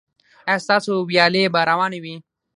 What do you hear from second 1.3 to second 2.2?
به روانې وي؟